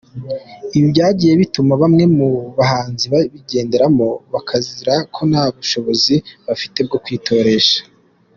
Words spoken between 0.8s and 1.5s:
byagiye